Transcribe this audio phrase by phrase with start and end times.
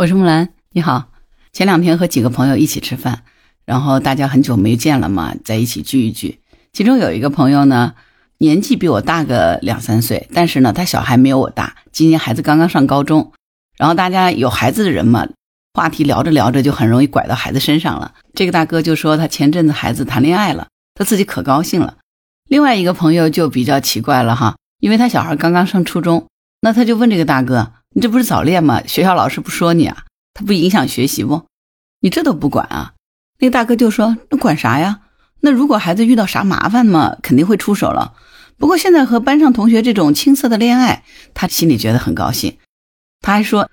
[0.00, 1.10] 我是木兰，你好。
[1.52, 3.20] 前两天和几个朋友一起吃饭，
[3.66, 6.40] 然后大家很久没见了嘛，在一起聚一聚。
[6.72, 7.92] 其中有一个朋友呢，
[8.38, 13.30] 年纪比我大个两三岁，但是呢，他小孩没有我大，今年孩子刚刚上高中。
[13.76, 15.28] 然后大家有孩子的人嘛，
[15.74, 18.14] 话题聊着聊着就很容易拐到孩子身上了。
[18.32, 21.98] 这个大哥就说他前阵子孩子谈恋爱了，他自己可高兴了。
[22.48, 26.26] 另外一个朋友就比较奇怪了哈，因为他小孩刚刚上初中，
[26.62, 27.72] 那他就问这个大哥。
[27.92, 28.82] 你这不是早恋吗？
[28.86, 30.04] 学校老师不说你啊？
[30.32, 31.46] 他不影响学习不？
[32.00, 32.94] 你这都不管啊？
[33.40, 35.00] 那个大哥就说：“那管啥呀？
[35.40, 38.14] 那如果孩子遇到啥麻烦嘛，肯定会出手了。
[38.58, 41.02] 不过现在和班上同学这种青涩的恋爱，
[41.34, 42.58] 他心里觉得很高兴。
[43.20, 43.68] 他还说，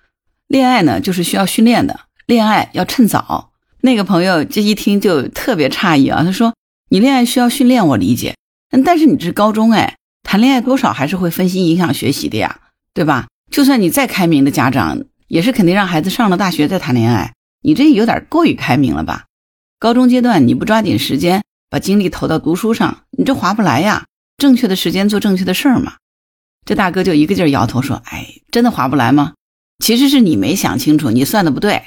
[0.47, 3.51] 恋爱呢就是需要训练的，恋爱要趁早。
[3.81, 6.55] 那个朋友这一听就特别诧异啊，他说：
[6.89, 8.35] 你恋爱需要训练，我理解。
[8.83, 12.61] 但是你这是高中哎，谈恋爱多少还是会分心影响学习的呀，
[12.95, 17.33] 对吧？”就算你再开明的家长，也是肯定让孩子上了大学再谈恋爱。
[17.63, 19.25] 你这有点过于开明了吧？
[19.79, 24.05] 高中阶段你不抓紧时间把精力投到读书上，你这划不来呀。
[24.37, 25.93] 正确的时间做正确的事儿嘛。
[26.65, 29.33] 这大哥就一个劲儿摇头说：“哎，真的划不来吗？
[29.83, 31.83] 其实是你没想清楚，你算的不对。”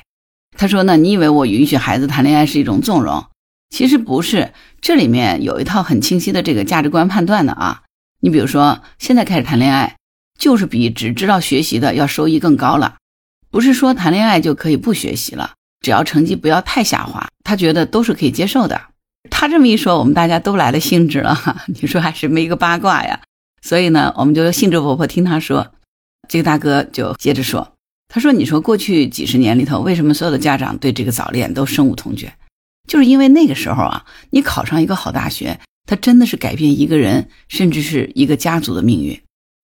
[0.56, 3.26] 他说：“呢，你以为我允许孩子谈恋爱是一种纵容？
[3.70, 7.82] 其实不是，这里面有一套很清晰的这个价值观判断的啊。
[8.20, 9.96] 你比如说，现在开始谈恋爱。”
[10.40, 12.96] 就是比只知道学习的要收益更高了，
[13.50, 18.80] 不是说谈恋爱就可以不学习了，只要成绩不要太下滑，他觉得都是可以接受的。
[19.30, 23.20] 他这么一说，我们大家都来了兴致了哈，你说还是没个八卦呀？
[23.62, 25.72] 所以呢，我们就兴致勃勃听他说。
[26.28, 27.74] 这个大哥就接着说，
[28.08, 32.32] 他说：“你说过去几十年里头，为什么所有的家长对这个早恋都深恶痛绝？
[32.88, 39.20] 就是因为那个时候啊，你考上一个好大学，它真的是改变一个人甚至是一个家族的命运。”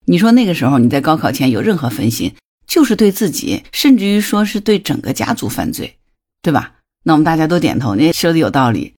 [0.09, 2.33] 你说那个时候你在高考前有任何分心，
[2.67, 5.97] 就是对自己，甚至于说是对整个家族犯罪，
[6.43, 6.75] 对吧？
[7.05, 8.95] 那我们大家都点头，你说的有道理。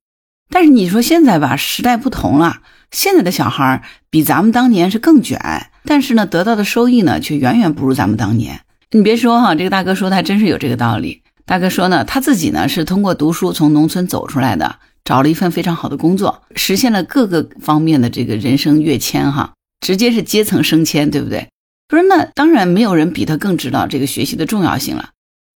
[0.50, 8.60] 但是你说现在吧，时代不同了，现在的小孩比咱们当年是更卷，但是呢，得到的收益呢却远远不如咱们当年。
[8.90, 11.22] 你别说哈，这个大哥说的还真是有这个道理。
[11.44, 19.52] 大哥说呢，他自己呢是通过读书从农村走出来的，找了一份非常好的工作，实现了各个方面的这个人生跃迁哈。
[19.80, 21.48] 直接是阶层升迁，对不对？
[21.86, 25.10] 不是，那当然没有人比他更知道这个学习的重要性了。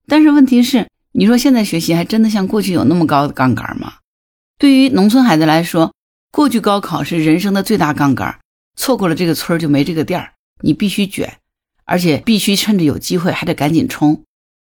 [0.06, 3.94] 但是问题是，你说现在学习还真的像过去有那么高的杠杆吗？
[4.59, 5.93] 对于农村孩子来说，
[6.31, 8.38] 过去高考是人生的最大杠杆，
[8.77, 11.39] 错过了这个村就没这个店儿，你必须卷，
[11.84, 14.22] 而且必须趁着有机会还得赶紧冲。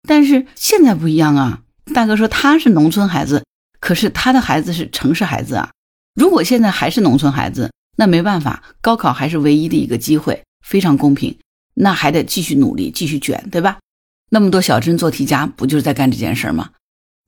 [0.08, 1.60] 但是现在不一样啊，
[1.94, 3.44] 大哥说他是农村孩子，
[3.78, 5.70] 可是他的孩子是城市孩子啊。
[6.14, 11.38] 如果现在还是农村孩子，那没办法，高考还是唯一的一个机会，非常公平。
[11.74, 13.78] 那还得继续努力，继续卷，对吧？
[14.30, 16.70] 那么多小镇做题家，不就是在干这件事吗？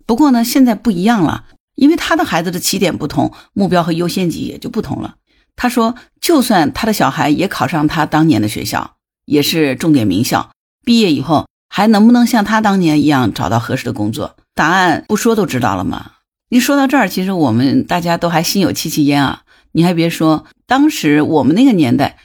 [0.06, 5.16] 不过呢，现在不一样了，因为他的孩子的起点不同，目标和优先级也就不同了。
[5.56, 10.50] 他说，就算他的小孩也考上他当年的学校，也是重点名校，
[10.84, 14.36] 毕业以后还能不能像他当年一样找到合适的工作？
[14.54, 16.12] 答案不说都知道了吗？
[16.48, 19.42] 一说到这儿，其实我们大家都还心有戚戚焉啊。
[19.76, 22.16] 你还别说，当时我们那个年代，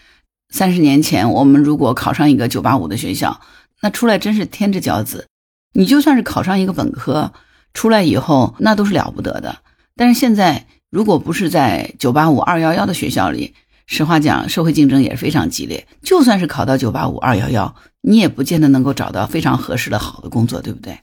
[0.51, 3.41] 三十年前，我们如果考上一个九八五的学校，
[3.81, 5.27] 那出来真是天之骄子。
[5.73, 7.33] 你就算是考上一个本科，
[7.73, 9.57] 出来以后那都是了不得的。
[9.97, 13.53] 但是现在，如果不是在九八五二幺幺的学校里，
[13.85, 15.85] 实话讲，社会竞争也是非常激烈。
[16.01, 20.97] 就算是考到九八五二幺幺，你也不见得能够找到非常合适的好的工作，对不对？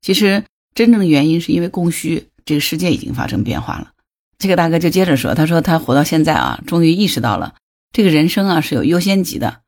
[0.00, 0.44] 其实
[0.76, 3.91] 真正的原因是因为供需，这个世界已经发生变化了。
[4.42, 7.54] 这个大哥就接着说：“他说他活到现在啊，终于意识到了
[7.92, 9.60] 这个人生啊是有优先级的。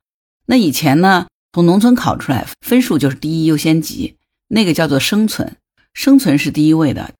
[0.47, 4.17] 那以前呢，从农村考出来，分数就是第一优先级，
[4.49, 5.55] 那个叫做生存，
[5.93, 7.13] 生存是第一位的。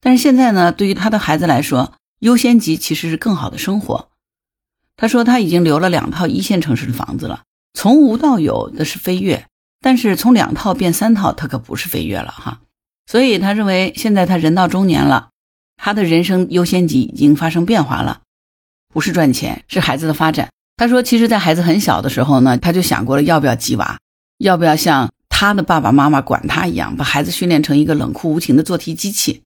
[0.00, 4.08] 但是现在呢，对于他的孩子来说，优先级其实是更好的生活。
[4.96, 7.42] 他说他已经留了两套一线城市的房子了，
[7.74, 9.46] 从无到有的是飞跃，
[9.82, 12.62] 但是从两套变三套，他可不是飞跃了哈。
[13.06, 15.28] 所以他认为现在他人到中年了。”
[15.84, 18.20] 他的人生优先级已经发生变化了，
[18.94, 20.48] 不是赚钱，是孩子的发展。
[20.76, 23.98] 他说，其实，在孩子很小的时候呢，他就想过了要不要鸡娃，
[24.38, 29.42] 要不要像他的爸爸妈妈管他一样，把孩子训练成一个冷酷无情的做题机器。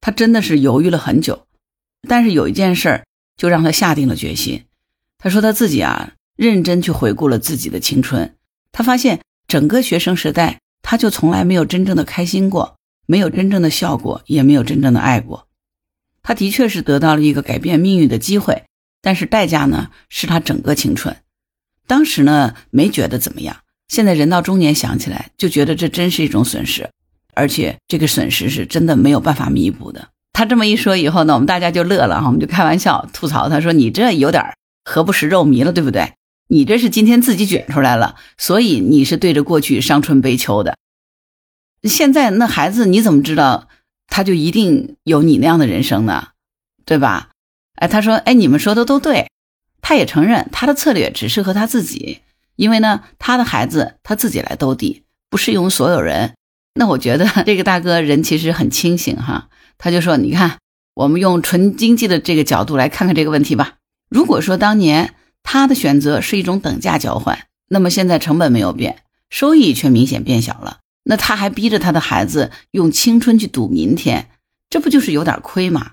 [0.00, 1.44] 他真的是犹豫了很久，
[2.08, 3.04] 但是有一件事儿
[3.36, 4.62] 就让他下定了决心。
[5.18, 8.36] 他说他自己啊，认真去回顾了自己的青春，
[8.70, 9.18] 他发现
[9.48, 12.76] 整个学生时代，他就从来没有真正的开心过，
[13.06, 15.47] 没有真正的笑过，也没有真正的爱过。
[16.28, 18.64] 他的确是得到了一个改变命运的机会，
[19.00, 21.16] 但是代价呢是他整个青春。
[21.86, 23.56] 当时呢没觉得怎么样，
[23.88, 26.90] 现在人到中年想起来，就觉得这真是一种损失，
[27.32, 30.10] 而且这个损失是真的没有办法弥补的。
[30.34, 34.44] 他这么一说以后呢，我们大家就乐了哈，我们就开玩笑吐槽他说：“你这有点
[34.84, 36.12] 何不食肉糜了，对不对？
[36.48, 40.76] 你这是今天自己卷出来了，所以你是对着过去伤春悲秋的。
[41.84, 43.68] 现在那孩子你怎么知道
[44.08, 46.30] 他就一定有你那样的人生呢？
[46.84, 47.28] 对吧？
[47.76, 49.30] 哎，他说：哎，你们说的都对，
[49.80, 52.22] 他也承认他的策略只适合他自己。”
[52.56, 56.34] 因为呢，他的孩子他自己来兜底，不适用所有人。
[56.74, 60.58] 那我觉得 这个大哥人其实很清醒哈，他就说：“你看，
[60.94, 63.74] 我们用纯经济的这个角度来看看这个问题吧。
[64.10, 65.14] 如果说当年
[65.44, 70.78] 他的选择是一种等价交换，那么现在成本没有变，收益却明显变小了。
[71.08, 74.30] 那他还逼着他的孩子用青春去赌明天，
[74.70, 75.92] 这不就是有点亏吗？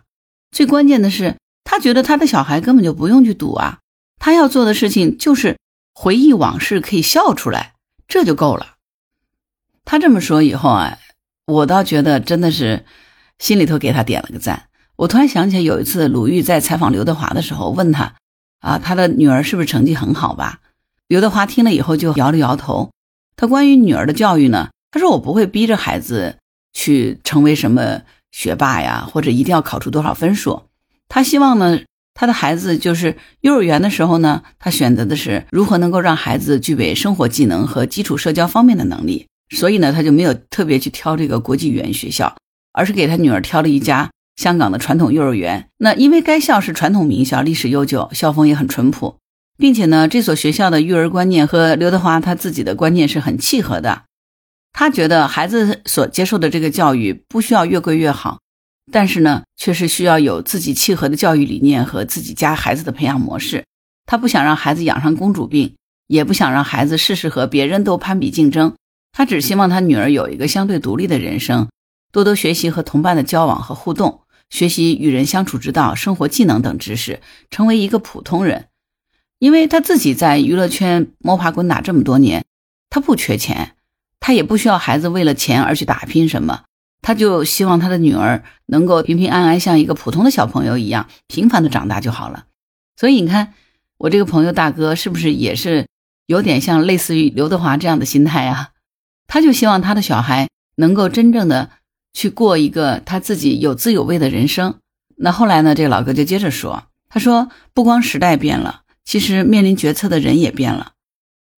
[0.51, 3.79] 最关键的是，他觉得他的小孩根本就不用去赌啊，
[4.19, 5.57] 他要做的事情就是。”
[5.97, 7.75] 回忆往事可以笑出来，
[8.05, 8.73] 这就够了。
[9.85, 10.97] 他这么说以后啊，
[11.45, 12.83] 我倒觉得真的是
[13.39, 14.67] 心里头给他点了个赞。
[14.97, 18.13] 我突然想起来，有一次鲁豫在采访刘德华的时候，问他
[18.59, 20.59] 啊，他的女儿是不是成绩很好吧？
[21.07, 22.91] 刘德华听了以后就摇了摇头。
[23.37, 26.37] 他关于女儿的教育呢，他说我不会逼着孩子
[26.71, 27.99] 去成为什么
[28.31, 30.63] 学霸呀，或者一定要考出多少分数。
[31.09, 31.81] 他希望呢。
[32.17, 42.33] 他的孩子就是幼儿园的时候呢，他选择的是如何能够让孩子具备生活技能和基础社交方面的能力，所以呢，他就没有特别去挑这个国际语言学校，
[42.71, 45.67] 而是给他女儿挑了一家香港的传统幼儿园。
[45.79, 49.17] 那因为该校是传统名校，历史悠久，校风也很淳朴，
[49.57, 54.03] 并且呢，这所学校的育儿观念和刘德华他自己的观念是很契合的。
[54.77, 58.39] 他觉得孩子所接受的这个教育不需要越贵越好。
[58.91, 63.63] 但是呢，却是需要有自己契合的教育理念和自己家孩子的培养模式。
[64.05, 65.75] 他不想让孩子养上公主病，
[66.07, 68.75] 也不想让孩子事事和别人都攀比竞争。
[69.13, 71.69] 他只希望他女儿有一个相对独立的人生，
[72.11, 78.67] 多多学习和同伴的交往和互动，学习与人相处之道、生活技能等知识，成为一个普通人。
[79.39, 82.43] 因为他自己在娱乐圈摸爬滚打这么多年，
[82.89, 83.75] 他不缺钱，
[84.25, 86.63] 他也不需要孩子为了钱而去打拼什么。
[87.03, 92.45] 他就希望他的女儿能够平平安安，像一个普通的小朋友一样平凡的长大就好了。
[92.97, 93.53] 所以你看，
[93.99, 95.85] 我这个朋友大哥是不是也是
[96.25, 98.71] 有点像类似于刘德华这样的心态啊？
[99.27, 101.69] 他就希望他的小孩能够真正的
[102.11, 104.79] 去过一个他自己有滋有味的人生。
[105.17, 110.93] 那后来呢，这个老哥就接着说，他说不光时代变了，其实面临决策的人也变了。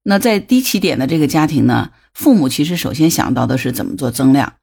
[0.03, 4.55] 那在低起点的这个家庭呢，父母其实首先想到的是怎么做增量。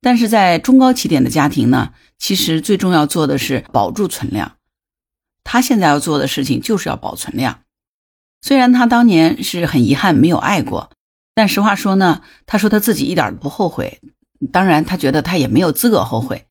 [0.00, 4.52] 但是在中高起点的家庭呢，其实最重要做的是保住存量。
[5.42, 7.62] 他现在要做的事情就是要保存量。
[8.40, 10.90] 虽然他当年是很遗憾没有爱过，
[11.34, 14.00] 但实话说呢，他说他自己一点都不后悔。
[14.52, 16.46] 当然，他觉得他也没有资格后悔，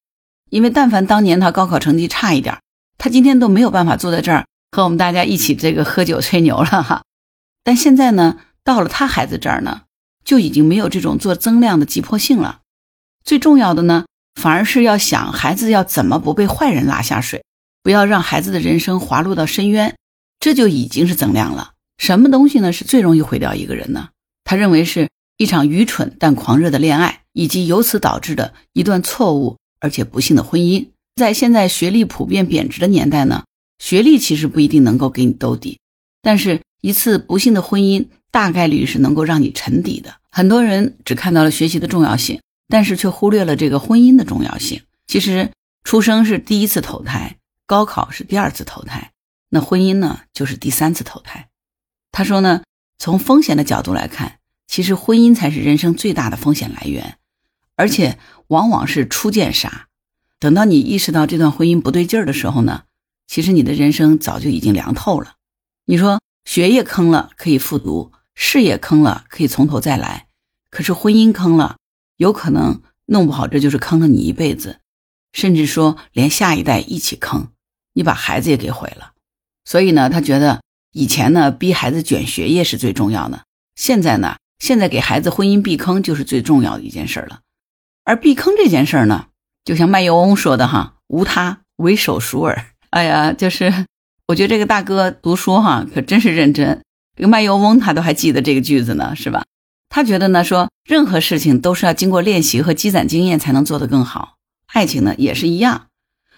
[0.50, 2.60] 因为但凡当年他高考成绩差一点，
[2.98, 7.04] 他今天都没有办法坐在这儿和我们大家一起这个喝酒吹牛了哈。
[7.64, 9.82] 但现在呢，到了他孩子这儿呢，
[10.24, 12.60] 就已经没有这种做增量的急迫性了。
[13.24, 17.44] 最重要的呢，反而是要想孩子要怎么不被坏人拉下水，
[17.84, 19.96] 不要让孩子的人生滑落到深渊，
[20.40, 21.74] 这就已经是增量了。
[21.98, 24.10] 什么东西呢是最容易毁掉一个人呢？
[24.44, 30.88] 他认为是一场愚蠢但狂热的恋爱，以及由此导致的一段错误而且不幸的婚姻。
[31.16, 33.44] 在现在学历普遍贬值的年代呢，
[33.78, 35.80] 学历其实不一定能够给你兜底，
[36.22, 40.16] 但是一次不幸的婚姻大概率是能够让你沉底的。
[40.32, 42.40] 很多人只看到了学习的重要性。
[42.72, 44.82] 但是却忽略了这个婚姻的重要性。
[45.06, 45.52] 其实
[45.84, 47.36] 出生是第一次投胎，
[47.68, 49.12] 高考是第二次投胎，
[49.50, 51.50] 那婚姻呢就是第三次投胎。
[52.14, 52.64] 他说呢，
[52.98, 54.38] 从风险的角度来看，
[54.70, 57.18] 其实婚姻才是人生最大的风险来源，
[57.76, 59.90] 而且往往是初见杀。
[60.40, 62.84] 等到你意识到这段婚姻不对劲儿的时候呢，
[63.28, 65.34] 其实你的人生早就已经凉透了。
[65.88, 70.26] 你说学业坑了可以复读，事业坑了可以从头再来，
[70.72, 71.78] 可是婚姻坑了。
[72.18, 74.80] 有可能弄不好，这就是坑了你一辈子，
[75.32, 77.50] 甚至说连下一代一起坑，
[77.94, 79.12] 你把孩子也给毁了。
[79.64, 83.44] 所以呢，他觉得以前呢逼孩子卷学业是最重要的，
[83.76, 87.42] 现在呢，现在给孩子婚姻避坑就是最重要的一件事了。
[88.04, 89.28] 而避坑这件事呢，
[89.64, 92.66] 就像卖油翁说的哈，无他，唯手熟尔。
[92.90, 93.86] 哎呀，就是
[94.28, 96.82] 我觉得这个大哥读书哈，可真是认真。
[97.22, 99.46] 这个卖油翁他都还记得这个句子呢，是吧？
[99.90, 104.38] 他觉得呢，说任何事情都是要经过练习和积攒经验才能做得更好。
[104.66, 105.86] 爱情呢也是一样，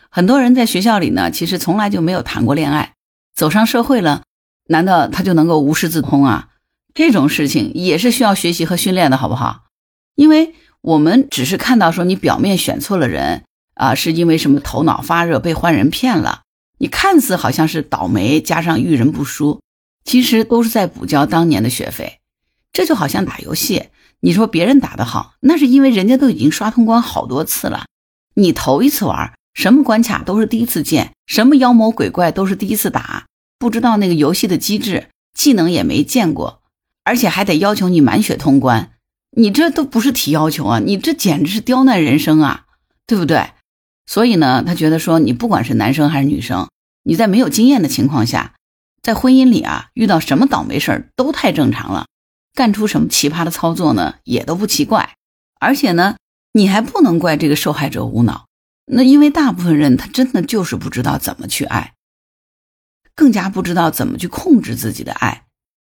[0.10, 2.96] 很多人在学校里呢，其实从来就没有谈过恋爱，
[3.34, 4.24] 走上社会了，
[4.68, 6.50] 难道他就能够无师自通啊？
[6.94, 9.62] 这种事情也是需要学习和训练的，好不好？
[10.16, 16.42] 因为我们只是看到说你表面选错了人啊，是因为什么头脑发热被坏人骗了，
[16.80, 19.62] 你看似好像是倒霉加上遇人不淑，
[20.03, 22.19] 其实都是在补交当年的学费。
[22.72, 23.89] 这就好像打游戏，
[24.22, 27.86] 你说别人打得好，那是因为人家都已经刷通关好多次了，
[28.36, 33.25] 你头一次玩，什么关卡都是第一次见，什么妖魔鬼怪都是第一次打，
[33.60, 36.62] 不知道那个游戏的机制，技能也没见过。
[37.05, 38.93] 而且还得要求你满血通关，
[39.36, 42.65] 你这都不是提要求啊，你这简直是刁难人生啊，
[43.05, 43.51] 对不对？
[44.05, 46.69] 所以呢，他觉得说，你不管是男生还是女生，
[47.03, 48.53] 你在没有经验的情况下，
[49.03, 52.07] 在婚姻里啊，遇到什么倒霉事儿都太正常了，
[52.55, 55.17] 干出什么奇葩的操作呢，也都不奇怪。
[55.60, 56.15] 而且呢，
[56.53, 58.48] 你还不能怪这个受害者无脑，
[58.86, 61.93] 那因为大部分人他真的就是不知道怎么去爱，
[63.13, 65.45] 更加不知道怎么去控制自己的爱，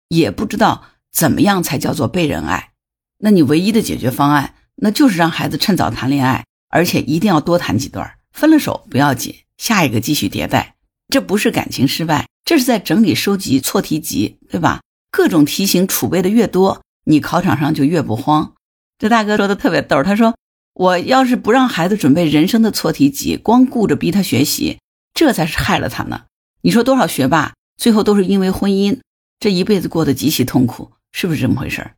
[0.09, 0.85] 也不知道。
[1.11, 2.71] 怎么样才叫做被人爱？
[3.19, 8.15] 那你唯一的解决方案，那就是让孩子趁早谈恋爱，而且一定要多谈几段。
[8.31, 10.75] 分了手不要紧，下一个继续迭代。
[11.09, 14.81] 这不是感情失败，这是在整理收集错题集，对吧？
[15.11, 18.53] 各种题型储备的越多，你考场上就越不慌。
[18.97, 20.35] 这大哥说的特别逗，他说
[20.73, 24.79] ：“我要是不让孩子准备人生的错题集，光顾着逼他学习，
[25.13, 26.23] 这才是害了他呢。”
[26.61, 28.99] 你说多少学霸最后都是因为婚姻，
[29.39, 30.91] 这一辈子过得极其痛苦。
[31.11, 31.91] 是不是这么回事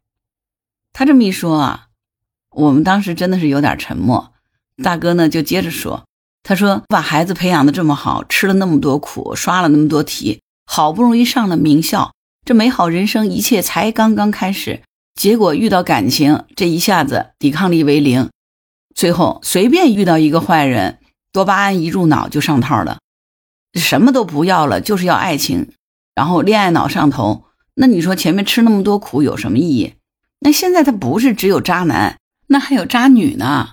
[0.92, 1.88] 他这么一说啊，
[2.50, 4.34] 我们当时真的是有点沉默。
[4.84, 6.06] 大哥呢就接着说
[6.48, 12.14] ：“他说把孩子培养的这么好，吃了那么多苦，刷了那么多题，好不容易上了名校，
[12.46, 14.84] 这美好人生一切才刚刚开始，
[15.16, 18.30] 结果遇到感情，这一下子抵抗力为零，
[18.94, 21.00] 最后随便遇到一个坏人，
[21.34, 23.00] 多巴胺一入脑就上套了，
[23.74, 25.72] 什么都不要了，就是要爱情，
[26.14, 27.46] 然后恋爱脑上头。”
[27.78, 29.96] 那你说前面吃那么多苦有什么意义？
[30.40, 33.72] 那现在他不是只有渣男，那还有渣女呢。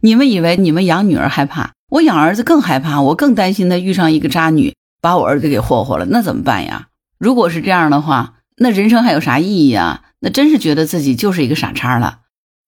[0.00, 6.88] 你们以为你们养女儿害怕，我养儿子更害怕，我更担心他遇上一个渣女把我儿子给霍霍了，那怎么办呀？
[7.18, 10.02] 如果是这样的话，那人生还有啥意义啊？
[10.20, 12.20] 那真是觉得自己就是一个傻叉了。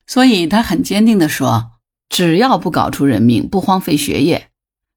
[0.07, 1.73] 所以他很坚定地说，
[2.09, 4.49] 只要不搞出人命，不荒废学业，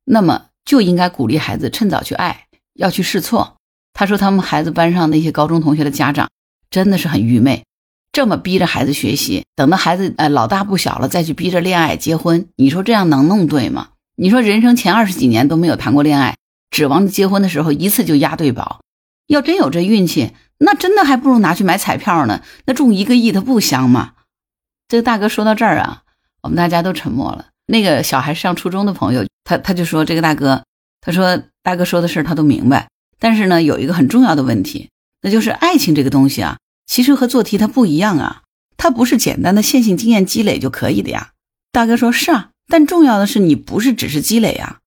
[0.06, 2.46] 那么就应该鼓励孩子趁早去爱，
[2.76, 3.58] 要去试错。
[3.94, 6.30] 他说：“他们孩子班上那些高中同学的家长
[6.70, 7.66] 真的是很愚昧，
[8.14, 13.90] 这么逼着孩子学习，等到孩子呃老大不小了再去逼着恋爱结婚，你说这样能弄对吗？
[14.16, 16.38] 你说人生前二十几年都没有谈过恋爱，
[16.70, 18.82] 指望着结婚的时候一次就押对宝，
[19.28, 22.42] 要真有这运气，那真的还不如拿去买彩票呢。
[22.66, 24.14] 那中一个亿，他不香吗？”
[24.88, 26.04] 这个大哥说到这儿啊，
[26.44, 27.48] 我们大家都沉默了。
[27.66, 30.64] 那个小孩上初中的朋友，他他就说：“这个大哥，
[31.00, 34.90] 他说大哥说的事他都明白。”但是呢，有一个很重要的问题，
[35.22, 38.42] 那就是爱情这个东西啊，其实和做题它不一样啊，
[38.76, 41.30] 它不是简单的线性经验积累就可以的呀。
[41.72, 44.80] 大哥说是啊，但重要的是你不是只是积累啊，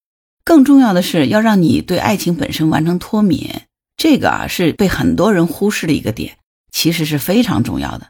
[0.42, 3.50] 更重要的是要让你对爱情本身完成脱敏，
[3.98, 6.38] 这个啊是被很多人忽视的一个点，
[6.72, 8.08] 其实是非常重要的。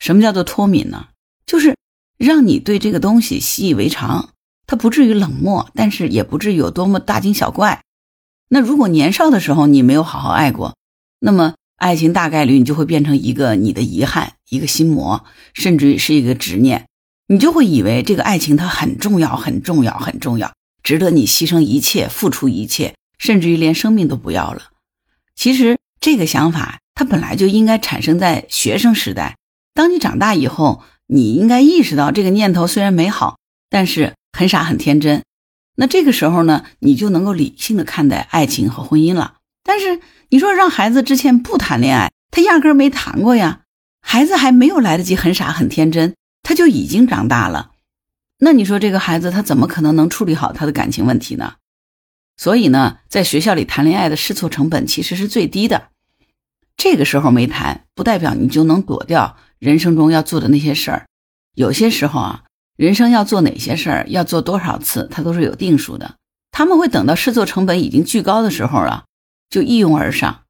[0.00, 1.06] 什么叫做脱敏呢？
[1.46, 1.76] 就是
[2.18, 4.30] 让你对这个东西习以为常，
[4.66, 7.80] 它不至于冷漠，但是也不至于有多么大惊小怪。
[8.48, 10.74] 那如果年少的时候你没有好好爱过，
[11.20, 15.24] 那么爱情大概率你就会变成一个你的遗憾，一个心魔，
[15.54, 16.88] 甚至于是一个执念，
[17.28, 20.52] 你就会以为这个爱情它很重要，很重要，很重要，
[20.82, 24.70] 值得你牺牲一切，付出一切，甚至于连生命都不要了。
[25.34, 29.36] 其实这个想法它本来就应该产生在学生时代，
[29.72, 33.38] 当你长大以后，你应该意识到这个念头虽然美好，
[33.70, 35.22] 但是很傻很天真。
[35.76, 39.36] 那这个时候呢，你就能够理性的看待爱情和婚姻了。
[39.64, 43.60] 但是你说让孩子之前不谈恋爱，他压根儿没谈过呀。
[44.02, 47.72] 孩子还没有来得及很傻很天真，他就已经长大了。
[48.38, 51.54] 那你说这个孩子他怎么可能能处理好他的感情问题呢？
[52.36, 55.88] 所以呢，在学校里谈恋爱的试错成本其实是最低的。
[56.76, 61.06] 这个时候没谈，不代表你就能躲掉人生中要做的那些事儿。
[61.54, 62.44] 有些时候啊。
[62.78, 66.16] 人生要做哪些事儿，要做多少次，它都是有定数的。
[66.50, 69.04] 他们会等到试错成本已经巨高的时候啊，
[69.50, 70.44] 就一拥而上。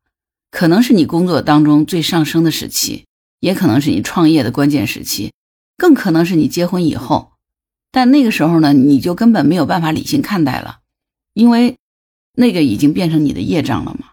[0.51, 3.07] 可能是你工作当中最上升的时期，
[3.41, 5.33] 也可能是你创业的关键时期，
[5.83, 7.33] 更可能是你结婚以后。
[7.91, 10.79] 但那个时候呢，你就根本没有办法理性看待了，
[11.35, 11.77] 因为
[12.35, 14.11] 那个已经变成你的业障了嘛。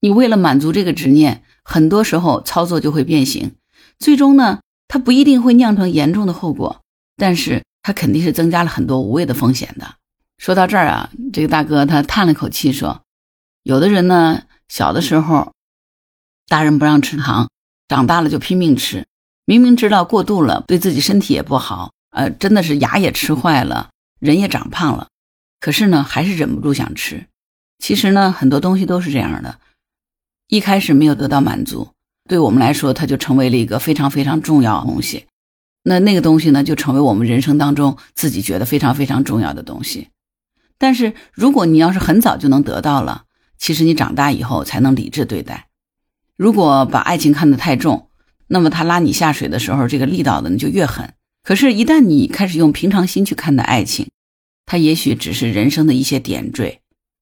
[0.00, 3.54] 你为了满足这个执念，很多时候操作就会变形，
[4.00, 6.80] 最终呢，它不一定会酿成严重的后果。
[7.16, 9.94] 但是它肯定是增加了很多无谓的风险的。
[10.38, 13.02] 说到这儿啊，这个大哥他叹了口气说
[13.62, 15.52] ：“有的人呢，小的时候
[16.48, 17.48] 大人不让吃糖，
[17.86, 19.06] 长大了就拼命吃，
[19.48, 23.88] 明明知道过度了对自己身体也不好，呃，真的是牙也吃坏了，
[24.20, 25.08] 人也长胖了，
[25.58, 27.28] 可是呢，还是忍不住想吃。
[27.78, 29.58] 其实呢，很多东西都是这样的，
[30.48, 31.88] 一开始没有得到满足，
[32.28, 35.24] 对我们来说，它就成为了一个非常非常重要的东西。
[35.84, 40.08] 那那个东西呢，就成为我们人生当中自己觉得非常非常重要的东西。
[40.76, 43.24] 但是如果你要是很早就能得到了，
[43.56, 45.68] 其实你长大以后才能理智对待。
[46.36, 48.07] 如果把爱情看得太重，
[48.48, 51.14] 那么他拉你下水的时候，这个力道呢就越狠。
[51.44, 54.08] 可是，一旦你开始用平常心去看待爱情，
[54.66, 56.80] 它也许只是人生的一些点缀，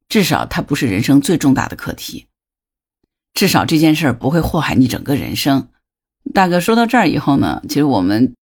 [0.08, 2.26] 至少它不是人生最重大的课题。
[3.34, 5.68] 至少这件事儿不会祸害你整个人生。
[6.32, 8.32] 大哥说到这儿以后呢，其实我们。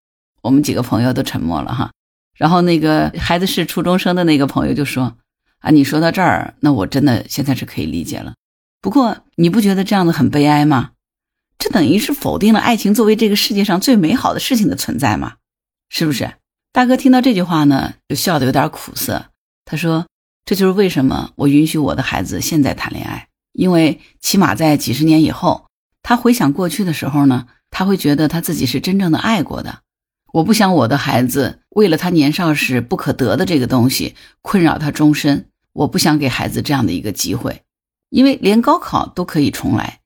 [0.44, 1.90] 我们几个朋友都沉默了哈，
[2.36, 5.16] 然后那个孩子是初中生的那个朋友就说
[5.60, 8.34] ：“啊，你说到这儿，那我真的现在是可以理解了。
[8.82, 10.90] 不过你不觉得这样子很悲哀吗？
[11.58, 15.34] 这等于是否定了爱情作为这个世界上最美好的事情的存在吗？
[15.88, 16.34] 是不是？”
[16.72, 19.26] 大哥听到这句话呢，就笑得有点苦涩。
[19.64, 20.06] 他说
[20.44, 25.66] ：“这就是为什么我允许我的孩子现在谈恋爱，因为起码在几十年以后，
[26.02, 29.80] 他回想过去的时候呢，他会觉得他自己是真正的爱过的。”
[30.34, 35.48] 我不想我的孩子为了他年少时不可得的这个东西困扰他终身。
[35.72, 37.62] 我不想给孩子这样的一个机会，
[38.10, 40.00] 因为连高考都可以重来，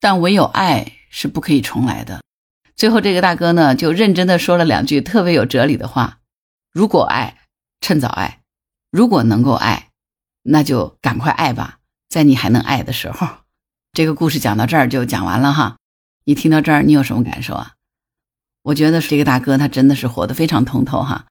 [0.00, 2.20] 但唯有爱是不可以重来的。
[2.76, 6.18] 最后，这个大哥呢就认真的说了两句特别有哲理的话：
[6.72, 7.38] 如果爱，
[7.80, 8.40] 趁早爱；
[8.90, 9.88] 如果能够爱，
[10.42, 11.78] 那就赶快爱吧，
[12.08, 13.28] 在你还能爱的时候。
[13.92, 15.76] 这个故事讲到这儿就讲完了哈。
[16.24, 17.72] 你听到这儿，你有什么感受啊？
[18.62, 21.26] 我觉得这个大哥他真的是活得非常通透哈。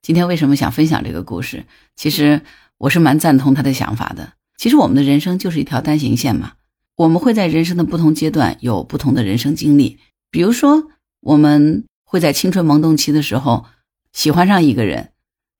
[0.00, 1.66] 今天为什么想分享这个故事？
[1.96, 2.40] 其实
[2.78, 4.32] 我是蛮赞同他的想法的。
[4.56, 6.52] 其实我们的人生就是一条单行线嘛，
[6.98, 10.00] 我们会在人生的不同阶段有不同的人生经历。
[10.32, 10.88] 比如说，
[11.20, 13.66] 我们会在青春萌动期的时候
[14.12, 15.12] 喜欢上一个人，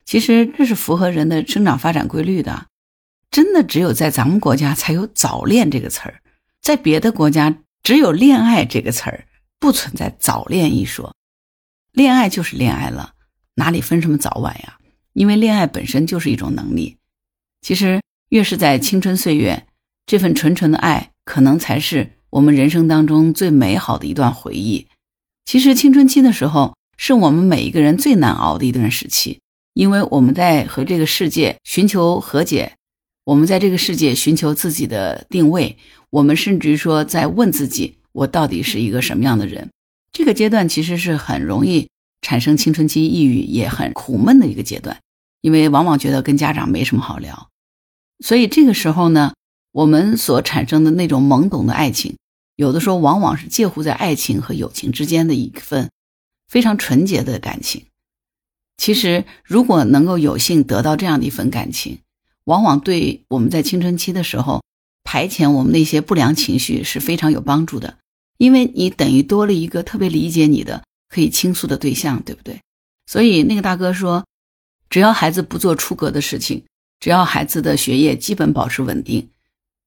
[0.04, 2.66] 其实这是符合人的生长发展规律的。
[3.31, 6.20] 真的只有在咱们国家才有早恋这个词儿，
[6.61, 9.24] 在别的国家只有恋爱这个词儿。
[9.61, 11.14] 不存在早恋一说，
[11.92, 13.12] 恋爱就是恋爱了，
[13.55, 14.79] 哪里分什么早晚呀？
[15.12, 16.96] 因为恋爱本身就是一种能力。
[17.61, 19.66] 其实越是在青春岁月，
[20.07, 24.87] 这份纯纯的爱，可能才是我们人生当中最美好的一段回忆。
[25.45, 29.38] 其实青春期的时候，是我们每一个人最难熬的一段时期，
[29.75, 32.73] 因为我们在和这个世界寻求和解，
[33.25, 35.77] 我们在这个世界寻求自己的定位，
[36.09, 37.99] 我们甚至于说在问自己。
[38.12, 39.69] 我到底是一个什么样的人？
[40.11, 41.91] 这个阶段其实是很容易
[42.23, 44.99] 产生青春期抑郁，也很苦闷的一个阶段，
[45.43, 47.49] 因为往往觉得跟家长没什么好聊。
[48.25, 49.35] 所以这个时候呢，
[49.79, 52.17] 我们所产生的那种懵懂的爱情，
[52.57, 55.88] 有的时候往往是介乎在爱情和友情之间的一份
[56.49, 57.85] 非常纯洁的感情。
[58.77, 62.01] 其实，如果能够有幸得到这样的一份感情，
[62.43, 64.64] 往往对我们在青春期的时候
[65.05, 67.99] 排遣我们那些不良情绪是非常有帮助的。
[68.37, 72.61] 因为你等于多了一个特别理解你的、可以倾诉的对象，对不对？
[73.07, 74.27] 所以那个大哥说，
[74.91, 76.64] 只要孩子不做出格的事情，
[76.99, 79.29] 只要孩子的学业基本保持稳定，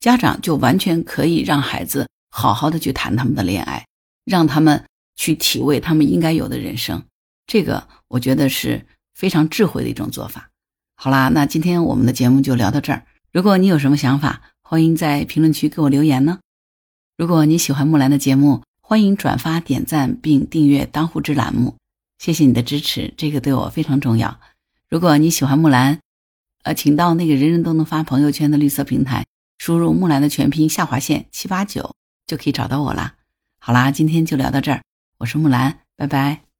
[0.02, 3.86] 家长就完全可以让孩子好好的去谈他们的恋爱，
[4.26, 4.84] 让他们
[5.16, 7.04] 去体味他们应该有的人生。
[7.46, 10.50] 这个我觉得是非常智慧的一种做法。
[10.96, 13.04] 好啦，那今天我们的节目就聊到这儿。
[13.32, 16.40] 如果你有什么想法，欢迎在评论区给我留言呢。
[17.16, 21.76] 如果你喜欢木兰的节目，欢迎转发、点赞并订阅“当户知”栏目，
[22.18, 24.40] 谢谢你的支持，这个对我非常重要。
[24.90, 26.00] 如果你喜欢木兰，
[26.64, 29.24] 呃，请到那个人人都能发朋友圈的绿色平台，
[29.62, 31.96] 输入木兰的全拼下划线七八九，
[32.26, 33.14] 就可以找到我啦。
[33.60, 34.82] 好啦，今天就聊到这儿，
[35.20, 36.51] 我是木兰，拜拜。